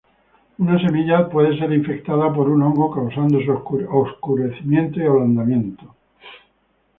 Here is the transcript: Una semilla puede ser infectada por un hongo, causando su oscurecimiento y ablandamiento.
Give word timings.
Una 0.57 0.79
semilla 0.79 1.29
puede 1.29 1.59
ser 1.59 1.71
infectada 1.73 2.33
por 2.33 2.49
un 2.49 2.63
hongo, 2.63 2.89
causando 2.89 3.39
su 3.39 3.51
oscurecimiento 3.51 4.99
y 4.99 5.03
ablandamiento. 5.05 5.95